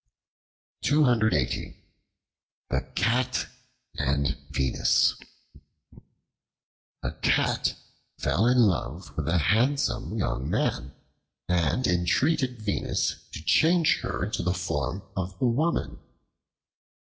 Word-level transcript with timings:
The 0.81 1.75
Cat 2.95 3.45
and 3.99 4.35
Venus 4.49 5.13
A 7.03 7.11
CAT 7.21 7.75
fell 8.17 8.47
in 8.47 8.57
love 8.61 9.15
with 9.15 9.27
a 9.29 9.37
handsome 9.37 10.17
young 10.17 10.49
man, 10.49 10.95
and 11.47 11.85
entreated 11.85 12.63
Venus 12.63 13.29
to 13.31 13.43
change 13.45 13.99
her 14.01 14.25
into 14.25 14.41
the 14.41 14.55
form 14.55 15.03
of 15.15 15.39
a 15.39 15.45
woman. 15.45 15.99